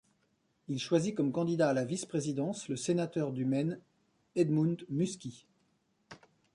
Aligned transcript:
Il 0.67 0.79
choisit 0.79 1.13
comme 1.15 1.31
candidat 1.31 1.69
à 1.69 1.73
la 1.73 1.85
vice-présidence 1.85 2.69
le 2.69 2.75
sénateur 2.75 3.31
du 3.31 3.45
Maine 3.45 3.79
Edmund 4.35 4.83
Muskie. 4.89 5.45